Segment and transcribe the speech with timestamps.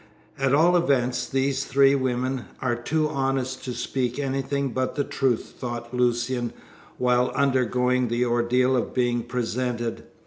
[0.39, 5.53] "At all events, these three women are too honest to speak anything but the truth,"
[5.59, 6.53] thought Lucian
[6.97, 10.05] while undergoing the ordeal of being presented.